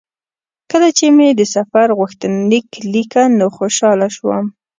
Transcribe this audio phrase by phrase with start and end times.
[0.71, 4.45] کله چې مې د سفر غوښتنلیک لیکه نو خوشاله شوم.